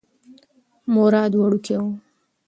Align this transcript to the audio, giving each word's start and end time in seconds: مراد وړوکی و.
مراد 0.93 1.31
وړوکی 1.37 1.75
و. 1.83 1.85